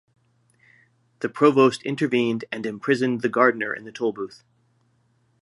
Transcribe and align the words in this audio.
The 1.19 1.29
Provost 1.29 1.83
intervened 1.83 2.45
and 2.51 2.65
imprisoned 2.65 3.21
the 3.21 3.29
gardener 3.29 3.71
in 3.71 3.83
the 3.85 3.91
Tolbooth. 3.91 4.43